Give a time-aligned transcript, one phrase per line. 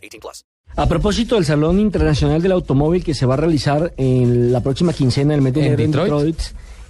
[0.00, 0.44] 18 plus.
[0.76, 4.92] A propósito del Salón Internacional del Automóvil que se va a realizar en la próxima
[4.92, 6.12] quincena del mes de ¿En enero en Detroit?
[6.12, 6.40] Detroit,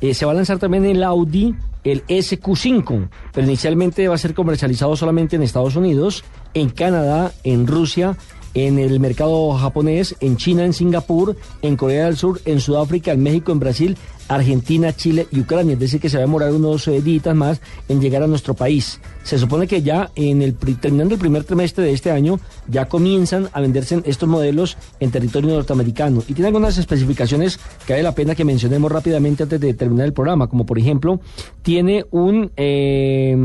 [0.00, 1.54] eh, se va a lanzar también el Audi,
[1.84, 7.66] el SQ5, pero inicialmente va a ser comercializado solamente en Estados Unidos, en Canadá, en
[7.66, 8.16] Rusia,
[8.54, 13.22] en el mercado japonés, en China, en Singapur, en Corea del Sur, en Sudáfrica, en
[13.22, 13.96] México, en Brasil,
[14.30, 15.74] Argentina, Chile y Ucrania.
[15.74, 18.54] Es decir, que se va a demorar unos eh, días más en llegar a nuestro
[18.54, 19.00] país.
[19.24, 23.48] Se supone que ya en el terminando el primer trimestre de este año ya comienzan
[23.52, 28.34] a venderse estos modelos en territorio norteamericano y tiene algunas especificaciones que vale la pena
[28.34, 31.20] que mencionemos rápidamente antes de terminar el programa, como por ejemplo
[31.62, 33.36] tiene un eh,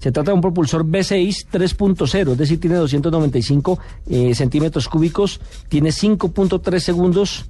[0.00, 5.90] se trata de un propulsor V6 3.0, es decir, tiene 295 eh, centímetros cúbicos, tiene
[5.90, 7.44] 5.3 segundos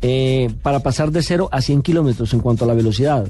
[0.00, 3.28] eh, para pasar de 0 a 100 kilómetros en cuanto a la velocidad.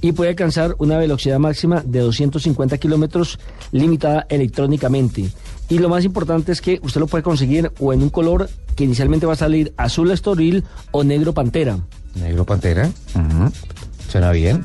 [0.00, 3.38] Y puede alcanzar una velocidad máxima de 250 kilómetros
[3.72, 5.30] limitada electrónicamente.
[5.68, 8.84] Y lo más importante es que usted lo puede conseguir o en un color que
[8.84, 11.78] inicialmente va a salir azul estoril o negro pantera.
[12.14, 12.90] Negro Pantera.
[14.08, 14.64] Suena bien.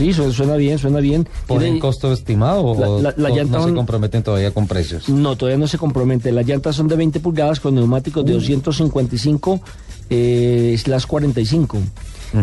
[0.00, 1.28] Sí, su- suena bien, suena bien.
[1.46, 4.66] ¿Ponen Tiene- costo estimado o La- la- la o llanta no se comprometen todavía con
[4.66, 5.08] precios?
[5.10, 6.32] No, todavía no se compromete.
[6.32, 9.60] Las llantas son de 20 pulgadas con neumáticos de 255
[10.08, 11.78] eh, slash 45.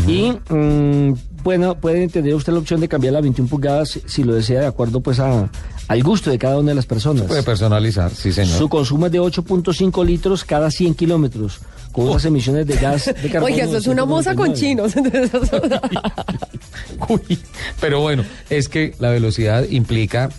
[0.08, 1.13] Y mm,
[1.44, 4.66] bueno, puede tener usted la opción de cambiar a 21 pulgadas si- lo desea de
[4.67, 5.50] acuerdo pues a,
[5.88, 7.23] al gusto de cada una de las personas.
[7.23, 8.58] Puede personalizar, sí señor.
[8.58, 11.59] Su consumo es de 8.5 litros cada 100 kilómetros,
[11.94, 13.45] con unas emisiones de gas de carbono.
[13.53, 15.30] Oiga, eso es una moza con 199.
[15.30, 15.50] chinos.
[17.09, 17.39] Uy,
[17.79, 20.29] pero bueno, es que la velocidad implica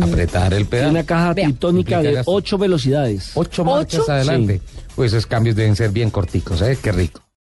[0.00, 0.90] apretar el Tiene pedal.
[0.90, 2.22] una caja Implica de.
[2.24, 3.32] 8 velocidades.
[3.34, 4.12] Ocho marchas ¿Ocho?
[4.12, 4.60] adelante.
[4.94, 6.78] Pues esos cambios deben ser bien corticos, ¿eh?
[6.82, 7.22] Qué rico.